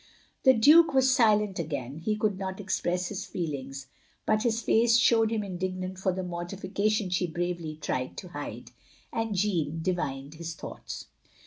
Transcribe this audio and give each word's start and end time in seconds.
"The 0.45 0.55
Duke 0.55 0.95
was 0.95 1.13
silent 1.13 1.59
again. 1.59 1.99
He 1.99 2.15
could 2.17 2.39
not 2.39 2.59
express 2.59 3.09
his 3.09 3.23
feelings, 3.23 3.85
but 4.25 4.41
his 4.41 4.63
face 4.63 4.97
showed 4.97 5.29
him 5.29 5.43
indignant 5.43 5.99
for 5.99 6.11
the 6.11 6.23
mortification 6.23 7.11
she 7.11 7.27
bravely 7.27 7.75
tried 7.75 8.17
to 8.17 8.29
hide; 8.29 8.71
and 9.13 9.35
Jeanne 9.35 9.83
divined 9.83 10.33
his 10.33 10.55
thoughts. 10.55 11.05